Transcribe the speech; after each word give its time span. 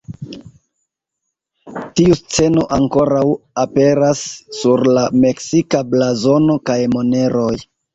Tiu 1.99 2.17
sceno 2.21 2.65
ankoraŭ 2.79 3.23
aperas 3.67 4.27
sur 4.63 4.87
la 4.99 5.09
meksika 5.23 5.87
blazono 5.95 6.63
kaj 6.69 6.85
moneroj. 7.01 7.59